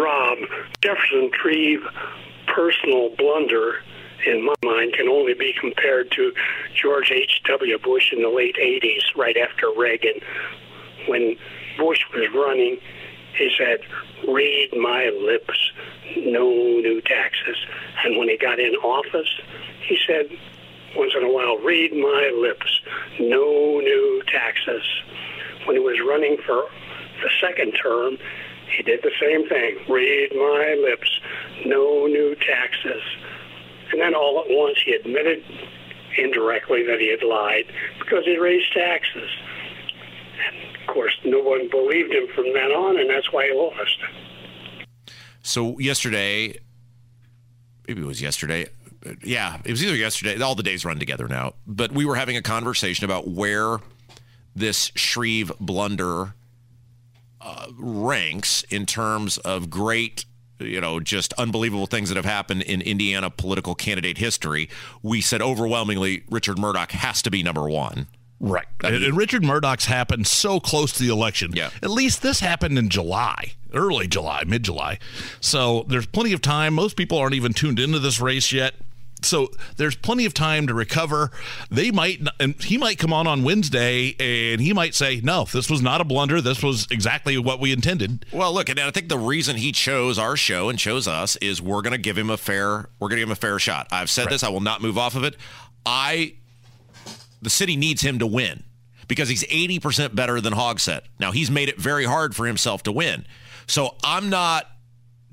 Rob, 0.00 0.38
Jefferson 0.82 1.30
Shreve 1.40 1.82
personal 2.46 3.10
blunder, 3.16 3.82
in 4.26 4.44
my 4.44 4.54
mind, 4.64 4.94
can 4.94 5.08
only 5.08 5.34
be 5.34 5.54
compared 5.60 6.10
to 6.12 6.32
George 6.74 7.12
H.W. 7.12 7.78
Bush 7.78 8.12
in 8.12 8.22
the 8.22 8.28
late 8.28 8.56
80s, 8.56 9.16
right 9.16 9.36
after 9.36 9.70
Reagan. 9.76 10.20
When 11.06 11.36
Bush 11.78 12.00
was 12.12 12.28
running, 12.34 12.78
he 13.36 13.50
said, 13.56 13.78
Read 14.28 14.70
my 14.76 15.10
lips, 15.22 15.70
no 16.16 16.50
new 16.50 17.00
taxes. 17.02 17.56
And 18.04 18.18
when 18.18 18.28
he 18.28 18.36
got 18.36 18.58
in 18.58 18.74
office, 18.76 19.28
he 19.86 19.98
said, 20.06 20.26
once 20.96 21.12
in 21.16 21.22
a 21.22 21.32
while, 21.32 21.58
read 21.58 21.92
my 21.92 22.32
lips, 22.34 22.80
no 23.20 23.78
new 23.78 24.22
taxes. 24.26 24.82
When 25.64 25.76
he 25.76 25.80
was 25.80 26.00
running 26.00 26.38
for 26.44 26.64
the 27.22 27.30
second 27.40 27.72
term, 27.72 28.18
he 28.76 28.82
did 28.82 29.00
the 29.02 29.12
same 29.20 29.48
thing. 29.48 29.78
Read 29.88 30.30
my 30.34 30.76
lips. 30.80 31.10
No 31.66 32.06
new 32.06 32.34
taxes. 32.36 33.02
And 33.92 34.00
then 34.00 34.14
all 34.14 34.40
at 34.44 34.46
once 34.48 34.78
he 34.84 34.92
admitted 34.92 35.42
indirectly 36.16 36.84
that 36.86 37.00
he 37.00 37.10
had 37.10 37.22
lied 37.22 37.64
because 37.98 38.24
he 38.24 38.36
raised 38.38 38.72
taxes. 38.72 39.30
And 40.46 40.80
of 40.80 40.94
course, 40.94 41.16
no 41.24 41.40
one 41.40 41.68
believed 41.70 42.12
him 42.12 42.26
from 42.34 42.52
then 42.52 42.70
on, 42.70 42.98
and 42.98 43.08
that's 43.08 43.32
why 43.32 43.46
he 43.46 43.54
lost. 43.54 43.98
So 45.42 45.78
yesterday, 45.78 46.58
maybe 47.86 48.02
it 48.02 48.06
was 48.06 48.20
yesterday. 48.20 48.66
Yeah, 49.22 49.60
it 49.64 49.70
was 49.70 49.82
either 49.82 49.96
yesterday. 49.96 50.40
All 50.40 50.54
the 50.54 50.62
days 50.62 50.84
run 50.84 50.98
together 50.98 51.28
now. 51.28 51.54
But 51.66 51.92
we 51.92 52.04
were 52.04 52.16
having 52.16 52.36
a 52.36 52.42
conversation 52.42 53.04
about 53.04 53.28
where 53.28 53.78
this 54.54 54.90
Shreve 54.94 55.52
blunder 55.60 56.34
uh, 57.40 57.66
ranks 57.76 58.64
in 58.70 58.86
terms 58.86 59.38
of 59.38 59.70
great 59.70 60.24
you 60.60 60.80
know, 60.80 60.98
just 60.98 61.32
unbelievable 61.34 61.86
things 61.86 62.08
that 62.08 62.16
have 62.16 62.24
happened 62.24 62.62
in 62.62 62.80
Indiana 62.80 63.30
political 63.30 63.76
candidate 63.76 64.18
history. 64.18 64.68
We 65.02 65.20
said 65.20 65.40
overwhelmingly 65.40 66.24
Richard 66.28 66.58
Mourdock 66.58 66.90
has 66.92 67.22
to 67.22 67.30
be 67.30 67.42
number 67.42 67.68
one. 67.68 68.08
Right. 68.40 68.66
I 68.82 68.90
mean, 68.92 69.02
and 69.02 69.16
Richard 69.16 69.44
Mourdock's 69.44 69.86
happened 69.86 70.26
so 70.26 70.60
close 70.60 70.92
to 70.92 71.02
the 71.02 71.08
election. 71.08 71.52
Yeah. 71.54 71.70
At 71.82 71.90
least 71.90 72.22
this 72.22 72.40
happened 72.40 72.78
in 72.78 72.88
July, 72.88 73.54
early 73.74 74.06
July, 74.06 74.44
mid 74.46 74.62
July. 74.62 74.98
So 75.40 75.84
there's 75.88 76.06
plenty 76.06 76.32
of 76.32 76.40
time. 76.40 76.74
Most 76.74 76.96
people 76.96 77.18
aren't 77.18 77.34
even 77.34 77.52
tuned 77.52 77.80
into 77.80 77.98
this 77.98 78.20
race 78.20 78.52
yet 78.52 78.74
so 79.22 79.50
there's 79.76 79.96
plenty 79.96 80.24
of 80.26 80.34
time 80.34 80.66
to 80.66 80.74
recover. 80.74 81.30
They 81.70 81.90
might, 81.90 82.20
and 82.38 82.60
he 82.62 82.78
might 82.78 82.98
come 82.98 83.12
on 83.12 83.26
on 83.26 83.42
Wednesday, 83.42 84.14
and 84.18 84.60
he 84.60 84.72
might 84.72 84.94
say, 84.94 85.20
"No, 85.22 85.44
this 85.44 85.70
was 85.70 85.82
not 85.82 86.00
a 86.00 86.04
blunder. 86.04 86.40
This 86.40 86.62
was 86.62 86.86
exactly 86.90 87.38
what 87.38 87.60
we 87.60 87.72
intended." 87.72 88.26
Well, 88.32 88.52
look, 88.52 88.68
and 88.68 88.78
I 88.78 88.90
think 88.90 89.08
the 89.08 89.18
reason 89.18 89.56
he 89.56 89.72
chose 89.72 90.18
our 90.18 90.36
show 90.36 90.68
and 90.68 90.78
chose 90.78 91.08
us 91.08 91.36
is 91.36 91.60
we're 91.60 91.82
going 91.82 91.92
to 91.92 91.98
give 91.98 92.16
him 92.16 92.30
a 92.30 92.36
fair, 92.36 92.88
we're 92.98 93.08
going 93.08 93.16
to 93.16 93.22
give 93.22 93.28
him 93.28 93.32
a 93.32 93.36
fair 93.36 93.58
shot. 93.58 93.88
I've 93.90 94.10
said 94.10 94.26
right. 94.26 94.30
this; 94.30 94.44
I 94.44 94.48
will 94.48 94.60
not 94.60 94.82
move 94.82 94.98
off 94.98 95.16
of 95.16 95.24
it. 95.24 95.36
I, 95.84 96.34
the 97.42 97.50
city 97.50 97.76
needs 97.76 98.02
him 98.02 98.18
to 98.18 98.26
win 98.26 98.64
because 99.08 99.28
he's 99.28 99.42
80% 99.44 100.14
better 100.14 100.40
than 100.40 100.52
Hogsett. 100.52 101.00
Now, 101.18 101.32
he's 101.32 101.50
made 101.50 101.68
it 101.68 101.78
very 101.78 102.04
hard 102.04 102.36
for 102.36 102.46
himself 102.46 102.82
to 102.84 102.92
win. 102.92 103.24
So 103.66 103.96
I'm 104.04 104.28
not 104.28 104.66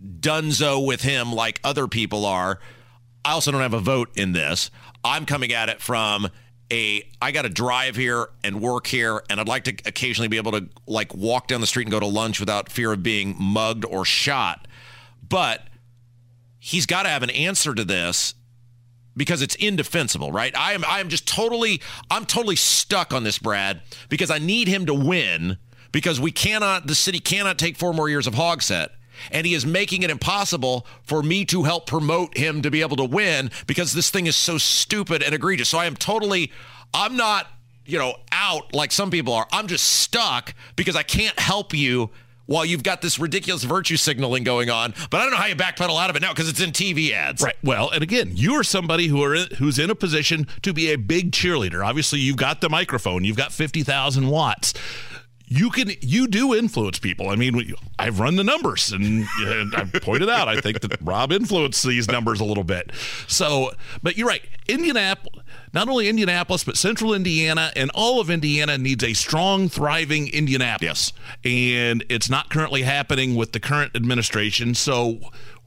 dunzo 0.01 0.85
with 0.85 1.01
him 1.01 1.33
like 1.33 1.59
other 1.63 1.87
people 1.87 2.25
are. 2.25 2.59
I 3.25 3.31
also 3.31 3.51
don't 3.51 3.61
have 3.61 3.73
a 3.73 3.79
vote 3.79 4.11
in 4.15 4.33
this. 4.33 4.69
I'm 5.03 5.25
coming 5.25 5.51
at 5.51 5.67
it 5.67 5.81
from 5.81 6.29
a 6.71 7.03
I 7.21 7.31
got 7.31 7.41
to 7.41 7.49
drive 7.49 7.95
here 7.95 8.29
and 8.43 8.61
work 8.61 8.87
here 8.87 9.23
and 9.29 9.39
I'd 9.39 9.47
like 9.47 9.65
to 9.65 9.75
occasionally 9.85 10.27
be 10.27 10.37
able 10.37 10.51
to 10.53 10.69
like 10.87 11.13
walk 11.13 11.47
down 11.47 11.61
the 11.61 11.67
street 11.67 11.87
and 11.87 11.91
go 11.91 11.99
to 11.99 12.05
lunch 12.05 12.39
without 12.39 12.71
fear 12.71 12.93
of 12.93 13.03
being 13.03 13.35
mugged 13.39 13.83
or 13.83 14.05
shot. 14.05 14.67
But 15.27 15.61
he's 16.59 16.85
got 16.85 17.03
to 17.03 17.09
have 17.09 17.23
an 17.23 17.31
answer 17.31 17.73
to 17.73 17.83
this 17.83 18.35
because 19.17 19.41
it's 19.41 19.55
indefensible, 19.55 20.31
right? 20.31 20.55
I 20.55 20.73
am 20.73 20.85
I 20.85 20.99
am 20.99 21.09
just 21.09 21.27
totally 21.27 21.81
I'm 22.11 22.25
totally 22.25 22.55
stuck 22.55 23.11
on 23.11 23.23
this 23.23 23.39
Brad 23.39 23.81
because 24.09 24.29
I 24.29 24.37
need 24.37 24.67
him 24.67 24.85
to 24.85 24.93
win 24.93 25.57
because 25.91 26.19
we 26.19 26.31
cannot 26.31 26.85
the 26.85 26.95
city 26.95 27.19
cannot 27.19 27.57
take 27.57 27.75
four 27.75 27.93
more 27.93 28.07
years 28.07 28.27
of 28.27 28.35
Hogsett 28.35 28.89
and 29.31 29.45
he 29.45 29.53
is 29.53 29.65
making 29.65 30.03
it 30.03 30.09
impossible 30.09 30.85
for 31.03 31.23
me 31.23 31.45
to 31.45 31.63
help 31.63 31.87
promote 31.87 32.37
him 32.37 32.61
to 32.61 32.71
be 32.71 32.81
able 32.81 32.97
to 32.97 33.05
win 33.05 33.51
because 33.67 33.93
this 33.93 34.09
thing 34.09 34.27
is 34.27 34.35
so 34.35 34.57
stupid 34.57 35.21
and 35.23 35.33
egregious. 35.33 35.69
So 35.69 35.77
I 35.77 35.85
am 35.85 35.95
totally, 35.95 36.51
I'm 36.93 37.17
not, 37.17 37.47
you 37.85 37.99
know, 37.99 38.15
out 38.31 38.73
like 38.73 38.91
some 38.91 39.11
people 39.11 39.33
are. 39.33 39.47
I'm 39.51 39.67
just 39.67 39.85
stuck 39.85 40.53
because 40.75 40.95
I 40.95 41.03
can't 41.03 41.39
help 41.39 41.73
you 41.73 42.09
while 42.45 42.65
you've 42.65 42.83
got 42.83 43.01
this 43.01 43.19
ridiculous 43.19 43.63
virtue 43.63 43.97
signaling 43.97 44.43
going 44.43 44.69
on. 44.69 44.93
But 45.09 45.19
I 45.19 45.23
don't 45.23 45.31
know 45.31 45.37
how 45.37 45.47
you 45.47 45.55
backpedal 45.55 45.99
out 45.99 46.09
of 46.09 46.15
it 46.15 46.21
now 46.21 46.31
because 46.31 46.49
it's 46.49 46.61
in 46.61 46.71
TV 46.71 47.11
ads. 47.11 47.41
Right. 47.41 47.55
Well, 47.63 47.89
and 47.89 48.03
again, 48.03 48.31
you 48.33 48.53
are 48.53 48.63
somebody 48.63 49.07
who 49.07 49.23
are 49.23 49.35
in, 49.35 49.47
who's 49.57 49.79
in 49.79 49.89
a 49.89 49.95
position 49.95 50.47
to 50.61 50.73
be 50.73 50.91
a 50.91 50.95
big 50.95 51.31
cheerleader. 51.31 51.85
Obviously, 51.85 52.19
you've 52.19 52.37
got 52.37 52.61
the 52.61 52.69
microphone. 52.69 53.23
You've 53.23 53.37
got 53.37 53.51
50,000 53.51 54.27
watts 54.27 54.73
you 55.47 55.69
can 55.69 55.91
you 56.01 56.27
do 56.27 56.55
influence 56.55 56.99
people. 56.99 57.29
I 57.29 57.35
mean, 57.35 57.73
I've 57.99 58.19
run 58.19 58.35
the 58.35 58.43
numbers 58.43 58.91
and, 58.91 59.25
and 59.39 59.75
I've 59.75 59.93
pointed 60.01 60.29
out 60.29 60.47
I 60.47 60.59
think 60.59 60.81
that 60.81 60.97
Rob 61.01 61.31
influenced 61.31 61.85
these 61.85 62.07
numbers 62.07 62.39
a 62.39 62.45
little 62.45 62.63
bit. 62.63 62.91
So, 63.27 63.71
but 64.01 64.17
you're 64.17 64.27
right. 64.27 64.43
Indianapolis, 64.67 65.43
not 65.73 65.87
only 65.87 66.09
Indianapolis, 66.09 66.63
but 66.63 66.77
Central 66.77 67.13
Indiana 67.13 67.71
and 67.75 67.91
all 67.93 68.19
of 68.19 68.29
Indiana 68.29 68.77
needs 68.77 69.03
a 69.03 69.13
strong, 69.13 69.69
thriving 69.69 70.29
Indianapolis, 70.29 71.13
and 71.43 72.03
it's 72.09 72.29
not 72.29 72.49
currently 72.49 72.81
happening 72.81 73.35
with 73.35 73.51
the 73.51 73.59
current 73.59 73.95
administration. 73.95 74.75
So. 74.75 75.19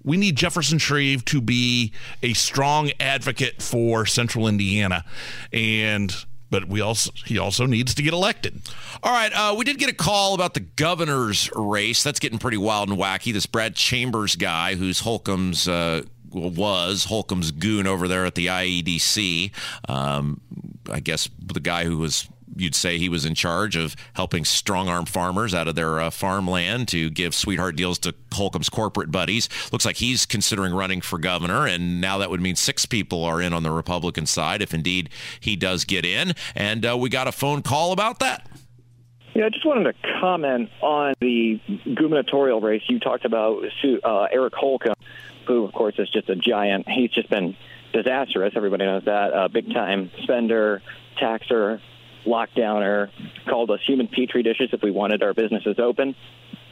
We 0.05 0.17
need 0.17 0.37
Jefferson 0.37 0.79
Shreve 0.79 1.25
to 1.27 1.41
be 1.41 1.93
a 2.23 2.33
strong 2.33 2.93
advocate 3.01 3.61
for 3.61 4.07
Central 4.07 4.47
Indiana. 4.47 5.05
And 5.53 6.15
but 6.51 6.67
we 6.69 6.81
also 6.81 7.11
he 7.25 7.39
also 7.39 7.67
needs 7.67 7.95
to 7.95 8.03
get 8.03 8.13
elected. 8.13 8.61
All 9.03 9.13
right, 9.13 9.33
uh, 9.33 9.55
we 9.57 9.65
did 9.65 9.79
get 9.79 9.91
a 9.91 9.95
call 9.95 10.35
about 10.35 10.55
the 10.55 10.61
governor's 10.61 11.51
race. 11.55 12.03
That's 12.03 12.19
getting 12.19 12.39
pretty 12.39 12.57
wild 12.57 12.89
and 12.89 12.99
wacky. 12.99 13.33
This 13.33 13.47
Brad 13.47 13.75
Chambers 13.75 14.37
guy, 14.37 14.75
who's 14.75 15.01
Holcomb's. 15.01 15.69
Uh, 15.69 16.03
was 16.31 17.05
Holcomb's 17.05 17.53
goon 17.53 17.87
over 17.87 18.07
there 18.07 18.27
at 18.27 18.35
the 18.35 18.49
IEDC. 18.49 19.51
Um, 19.89 20.43
I 20.91 21.01
guess 21.01 21.31
the 21.39 21.59
guy 21.59 21.85
who 21.85 21.97
was 21.97 22.29
you'd 22.57 22.75
say 22.75 22.99
he 22.99 23.09
was 23.09 23.25
in 23.25 23.35
charge 23.35 23.77
of 23.77 23.97
helping 24.15 24.45
strong 24.45 24.89
arm 24.89 25.07
farmers 25.07 25.55
out 25.55 25.69
of 25.69 25.75
their 25.75 26.01
uh, 26.01 26.11
farmland 26.11 26.89
to 26.89 27.11
give 27.11 27.35
sweetheart 27.35 27.77
deals 27.77 27.99
to 28.01 28.15
Holcomb's 28.33 28.69
corporate 28.69 29.11
buddies. 29.11 29.49
Looks 29.73 29.85
like 29.85 29.97
he's 29.97 30.27
considering 30.27 30.75
running 30.75 31.01
for 31.01 31.19
governor, 31.19 31.67
and 31.67 32.01
now 32.01 32.19
that 32.19 32.31
would 32.31 32.41
mean 32.41 32.57
six 32.57 32.87
people 32.87 33.25
are 33.25 33.41
in 33.41 33.53
on 33.53 33.63
the 33.63 33.71
Republican 33.71 34.27
side 34.27 34.63
if 34.63 34.75
indeed 34.75 35.11
he 35.41 35.57
does 35.57 35.85
get 35.85 36.05
in. 36.05 36.35
And 36.55 36.85
uh, 36.85 36.97
we 36.99 37.09
got 37.09 37.29
a 37.29 37.33
phone 37.33 37.63
call 37.63 37.93
about 37.93 38.19
that. 38.21 38.49
Yeah, 39.35 39.47
I 39.47 39.51
just 39.51 39.65
wanted 39.65 39.85
to 39.85 40.19
comment 40.21 40.71
on 40.81 41.15
the 41.21 41.61
gubernatorial 41.95 42.61
race. 42.61 42.83
You 42.89 42.99
talked 42.99 43.25
about 43.25 43.63
uh, 44.03 44.23
Eric 44.33 44.55
Holcomb, 44.55 44.97
who, 45.47 45.65
of 45.65 45.73
course, 45.73 45.95
is 45.99 46.11
just 46.11 46.29
a 46.29 46.35
giant. 46.35 46.89
He's 46.89 47.11
just 47.11 47.31
been 47.31 47.57
disastrous. 47.93 48.55
Everybody 48.57 48.85
knows 48.85 49.05
that. 49.05 49.53
Big 49.53 49.73
time 49.73 50.11
spender, 50.23 50.83
taxer, 51.19 51.81
lockdowner, 52.25 53.11
called 53.47 53.71
us 53.71 53.81
human 53.87 54.09
petri 54.09 54.43
dishes 54.43 54.71
if 54.73 54.83
we 54.83 54.91
wanted 54.91 55.23
our 55.23 55.35
businesses 55.35 55.79
open. 55.79 56.15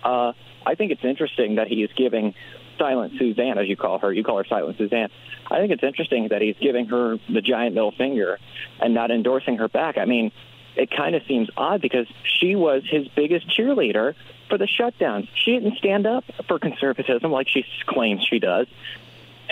Uh, 0.02 0.32
I 0.64 0.74
think 0.74 0.92
it's 0.92 1.04
interesting 1.04 1.56
that 1.56 1.68
he 1.68 1.82
is 1.82 1.90
giving 1.96 2.34
Silent 2.78 3.14
Suzanne, 3.18 3.58
as 3.58 3.68
you 3.68 3.76
call 3.76 3.98
her, 3.98 4.12
you 4.12 4.24
call 4.24 4.38
her 4.38 4.44
Silent 4.44 4.76
Suzanne. 4.78 5.08
I 5.50 5.58
think 5.58 5.72
it's 5.72 5.82
interesting 5.82 6.28
that 6.28 6.42
he's 6.42 6.56
giving 6.60 6.86
her 6.86 7.18
the 7.28 7.40
giant 7.40 7.74
middle 7.74 7.92
finger 7.92 8.38
and 8.80 8.94
not 8.94 9.10
endorsing 9.10 9.58
her 9.58 9.68
back. 9.68 9.96
I 9.96 10.04
mean, 10.04 10.32
it 10.76 10.90
kind 10.90 11.14
of 11.14 11.22
seems 11.26 11.48
odd 11.56 11.80
because 11.80 12.06
she 12.24 12.54
was 12.54 12.82
his 12.84 13.08
biggest 13.08 13.48
cheerleader 13.48 14.14
for 14.48 14.58
the 14.58 14.66
shutdowns. 14.66 15.28
She 15.34 15.52
didn't 15.52 15.78
stand 15.78 16.06
up 16.06 16.24
for 16.46 16.58
conservatism 16.58 17.30
like 17.30 17.48
she 17.48 17.64
claims 17.86 18.24
she 18.28 18.38
does. 18.38 18.66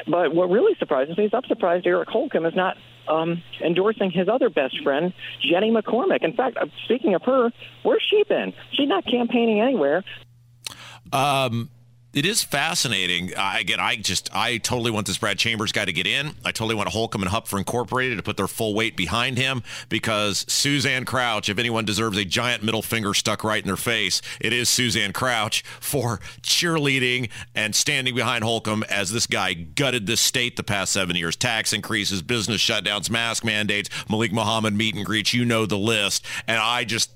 But 0.07 0.35
what 0.35 0.51
really 0.51 0.75
surprises 0.79 1.17
me 1.17 1.25
is 1.25 1.35
I'm 1.35 1.45
surprised 1.45 1.87
Eric 1.87 2.09
Holcomb 2.09 2.45
is 2.45 2.55
not 2.55 2.77
um, 3.09 3.43
endorsing 3.61 4.11
his 4.11 4.29
other 4.29 4.51
best 4.51 4.83
friend, 4.83 5.13
Jenny 5.41 5.71
McCormick. 5.71 6.23
In 6.23 6.33
fact, 6.35 6.57
uh, 6.57 6.67
speaking 6.85 7.15
of 7.15 7.23
her, 7.23 7.51
where's 7.83 8.03
she 8.09 8.23
been? 8.25 8.53
She's 8.73 8.89
not 8.89 9.05
campaigning 9.07 9.61
anywhere. 9.61 10.05
Um, 11.13 11.71
it 12.15 12.25
is 12.25 12.43
fascinating. 12.43 13.35
Uh, 13.37 13.55
again, 13.59 13.81
I 13.81 13.97
just 13.97 14.35
I 14.35 14.59
totally 14.59 14.91
want 14.93 15.07
this 15.07 15.19
Brad 15.19 15.37
Chambers 15.37 15.73
guy 15.73 15.85
to 15.85 15.93
get 15.93 16.07
in. 16.07 16.35
I 16.45 16.53
totally 16.53 16.77
want 16.77 16.89
Holcomb 16.91 17.23
and 17.23 17.31
Hupfer 17.31 17.59
Incorporated 17.59 18.19
to 18.19 18.23
put 18.23 18.37
their 18.37 18.47
full 18.47 18.75
weight 18.75 18.97
behind 18.97 19.37
him 19.37 19.63
because 19.89 20.45
Suzanne 20.49 21.05
Crouch, 21.05 21.49
if 21.49 21.59
anyone 21.59 21.85
deserves 21.85 22.17
a 22.17 22.25
giant 22.25 22.63
middle 22.63 22.83
finger 22.83 23.15
stuck 23.15 23.43
right 23.43 23.61
in 23.61 23.67
their 23.67 23.77
face, 23.77 24.23
it 24.41 24.53
is 24.53 24.69
Suzanne 24.69 25.13
Crouch 25.13 25.63
for 25.81 26.19
cheerleading 26.43 27.31
and 27.55 27.75
standing 27.75 28.15
behind 28.15 28.45
Holcomb 28.45 28.85
as 28.89 29.11
this 29.11 29.27
guy 29.27 29.53
gutted 29.53 30.07
this 30.07 30.21
state 30.21 30.57
the 30.57 30.63
past 30.63 30.93
seven 30.93 31.17
years. 31.17 31.35
Tax 31.35 31.73
increases, 31.73 32.23
business 32.23 32.61
shutdowns, 32.61 33.11
mask 33.11 33.45
mandates, 33.45 33.91
Malik 34.09 34.33
Muhammad 34.33 34.75
meet 34.75 34.95
and 34.95 35.05
greets. 35.05 35.35
You 35.35 35.45
know 35.45 35.67
the 35.67 35.79
list. 35.79 36.25
And 36.47 36.59
I 36.59 36.85
just 36.85 37.11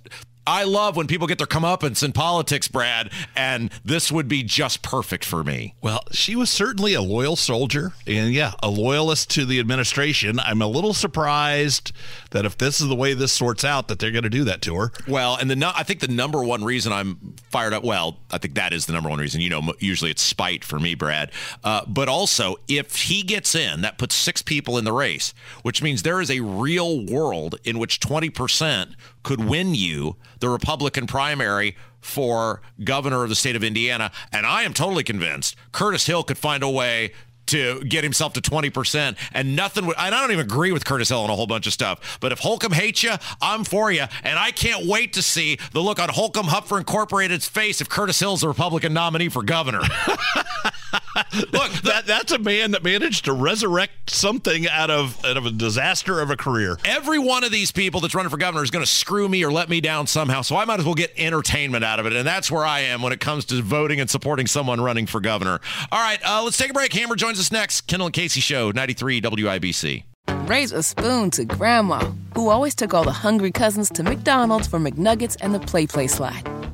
I 0.48 0.64
love 0.64 0.96
when 0.96 1.06
people 1.06 1.26
get 1.26 1.36
their 1.36 1.46
comeuppance 1.46 2.02
in 2.02 2.12
politics, 2.12 2.68
Brad, 2.68 3.10
and 3.36 3.70
this 3.84 4.10
would 4.10 4.28
be 4.28 4.42
just 4.42 4.80
perfect 4.80 5.22
for 5.22 5.44
me. 5.44 5.74
Well, 5.82 6.02
she 6.10 6.36
was 6.36 6.48
certainly 6.48 6.94
a 6.94 7.02
loyal 7.02 7.36
soldier, 7.36 7.92
and 8.06 8.32
yeah, 8.32 8.52
a 8.62 8.70
loyalist 8.70 9.28
to 9.32 9.44
the 9.44 9.60
administration. 9.60 10.40
I'm 10.40 10.62
a 10.62 10.66
little 10.66 10.94
surprised 10.94 11.92
that 12.30 12.46
if 12.46 12.56
this 12.56 12.80
is 12.80 12.88
the 12.88 12.94
way 12.94 13.12
this 13.12 13.30
sorts 13.30 13.62
out, 13.62 13.88
that 13.88 13.98
they're 13.98 14.10
going 14.10 14.22
to 14.22 14.30
do 14.30 14.44
that 14.44 14.62
to 14.62 14.74
her. 14.76 14.92
Well, 15.06 15.36
and 15.36 15.50
the 15.50 15.72
I 15.76 15.82
think 15.82 16.00
the 16.00 16.08
number 16.08 16.42
one 16.42 16.64
reason 16.64 16.94
I'm 16.94 17.34
fired 17.50 17.74
up. 17.74 17.84
Well, 17.84 18.16
I 18.30 18.38
think 18.38 18.54
that 18.54 18.72
is 18.72 18.86
the 18.86 18.94
number 18.94 19.10
one 19.10 19.18
reason. 19.18 19.42
You 19.42 19.50
know, 19.50 19.74
usually 19.80 20.10
it's 20.10 20.22
spite 20.22 20.64
for 20.64 20.80
me, 20.80 20.94
Brad. 20.94 21.30
Uh, 21.62 21.84
but 21.86 22.08
also, 22.08 22.56
if 22.68 22.96
he 22.96 23.22
gets 23.22 23.54
in, 23.54 23.82
that 23.82 23.98
puts 23.98 24.14
six 24.14 24.40
people 24.40 24.78
in 24.78 24.86
the 24.86 24.94
race, 24.94 25.34
which 25.60 25.82
means 25.82 26.04
there 26.04 26.22
is 26.22 26.30
a 26.30 26.40
real 26.40 27.04
world 27.04 27.56
in 27.64 27.78
which 27.78 28.00
20 28.00 28.30
percent 28.30 28.94
could 29.22 29.44
win 29.44 29.74
you 29.74 30.16
the 30.40 30.48
Republican 30.48 31.06
primary 31.06 31.76
for 32.00 32.62
governor 32.82 33.22
of 33.22 33.28
the 33.28 33.34
state 33.34 33.56
of 33.56 33.64
Indiana. 33.64 34.10
And 34.32 34.46
I 34.46 34.62
am 34.62 34.72
totally 34.72 35.04
convinced 35.04 35.56
Curtis 35.72 36.06
Hill 36.06 36.22
could 36.22 36.38
find 36.38 36.62
a 36.62 36.70
way 36.70 37.12
to 37.48 37.82
get 37.84 38.04
himself 38.04 38.34
to 38.34 38.40
20%. 38.40 39.16
And 39.32 39.56
nothing 39.56 39.86
would, 39.86 39.96
I 39.96 40.10
don't 40.10 40.30
even 40.30 40.44
agree 40.44 40.70
with 40.70 40.84
Curtis 40.84 41.08
Hill 41.08 41.20
on 41.20 41.30
a 41.30 41.34
whole 41.34 41.46
bunch 41.46 41.66
of 41.66 41.72
stuff. 41.72 42.18
But 42.20 42.30
if 42.32 42.38
Holcomb 42.38 42.72
hates 42.72 43.02
you, 43.02 43.14
I'm 43.40 43.64
for 43.64 43.90
you. 43.90 44.04
And 44.22 44.38
I 44.38 44.50
can't 44.50 44.86
wait 44.86 45.14
to 45.14 45.22
see 45.22 45.58
the 45.72 45.80
look 45.80 45.98
on 45.98 46.10
Holcomb 46.10 46.46
Hupfer 46.46 46.78
Incorporated's 46.78 47.48
face 47.48 47.80
if 47.80 47.88
Curtis 47.88 48.20
Hill's 48.20 48.42
the 48.42 48.48
Republican 48.48 48.92
nominee 48.92 49.28
for 49.28 49.42
governor. 49.42 49.80
Look, 51.52 51.72
that 51.82 52.04
that's 52.06 52.32
a 52.32 52.38
man 52.38 52.70
that 52.72 52.82
managed 52.82 53.24
to 53.26 53.32
resurrect 53.32 54.10
something 54.10 54.68
out 54.68 54.90
of 54.90 55.22
out 55.24 55.36
of 55.36 55.46
a 55.46 55.50
disaster 55.50 56.20
of 56.20 56.30
a 56.30 56.36
career. 56.36 56.78
Every 56.84 57.18
one 57.18 57.44
of 57.44 57.52
these 57.52 57.72
people 57.72 58.00
that's 58.00 58.14
running 58.14 58.30
for 58.30 58.36
governor 58.36 58.62
is 58.62 58.70
going 58.70 58.84
to 58.84 58.90
screw 58.90 59.28
me 59.28 59.44
or 59.44 59.50
let 59.50 59.68
me 59.68 59.80
down 59.80 60.06
somehow. 60.06 60.42
So 60.42 60.56
I 60.56 60.64
might 60.64 60.78
as 60.78 60.84
well 60.84 60.94
get 60.94 61.12
entertainment 61.16 61.84
out 61.84 62.00
of 62.00 62.06
it, 62.06 62.12
and 62.12 62.26
that's 62.26 62.50
where 62.50 62.64
I 62.64 62.80
am 62.80 63.02
when 63.02 63.12
it 63.12 63.20
comes 63.20 63.44
to 63.46 63.60
voting 63.62 64.00
and 64.00 64.08
supporting 64.08 64.46
someone 64.46 64.80
running 64.80 65.06
for 65.06 65.20
governor. 65.20 65.60
All 65.92 66.00
right, 66.00 66.20
uh, 66.24 66.42
let's 66.42 66.56
take 66.56 66.70
a 66.70 66.74
break. 66.74 66.92
Hammer 66.92 67.16
joins 67.16 67.38
us 67.38 67.52
next. 67.52 67.82
Kendall 67.82 68.06
and 68.06 68.14
Casey 68.14 68.40
Show, 68.40 68.70
93 68.70 69.20
WIBC. 69.20 70.04
Raise 70.46 70.72
a 70.72 70.82
spoon 70.82 71.30
to 71.32 71.44
Grandma, 71.44 71.98
who 72.34 72.48
always 72.48 72.74
took 72.74 72.94
all 72.94 73.04
the 73.04 73.12
hungry 73.12 73.50
cousins 73.50 73.90
to 73.90 74.02
McDonald's 74.02 74.66
for 74.66 74.78
McNuggets 74.78 75.36
and 75.40 75.54
the 75.54 75.60
Play 75.60 75.86
Play 75.86 76.06
slide. 76.06 76.48